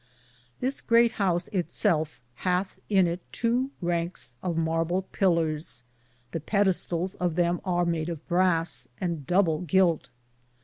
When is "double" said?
9.27-9.61